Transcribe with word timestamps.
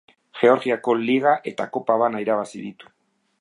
Georgiako 0.37 0.95
Liga 1.01 1.33
eta 1.51 1.67
Kopa 1.77 1.99
bana 2.05 2.23
irabazi 2.25 2.65
ditu. 2.67 2.91